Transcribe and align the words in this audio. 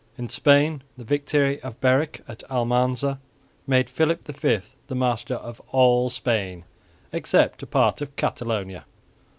In 0.17 0.29
Spain 0.29 0.81
the 0.97 1.03
victory 1.03 1.61
of 1.61 1.79
Berwick 1.79 2.23
at 2.27 2.41
Almanza 2.49 3.19
(April 3.67 3.67
27) 3.67 3.67
made 3.67 3.87
Philip 3.91 4.25
V 4.25 4.59
the 4.87 4.95
master 4.95 5.35
of 5.35 5.61
all 5.67 6.09
Spain, 6.09 6.63
except 7.11 7.61
a 7.61 7.67
part 7.67 8.01
of 8.01 8.15
Catalonia. 8.15 8.85